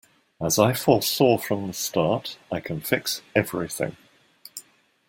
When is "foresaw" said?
0.73-1.37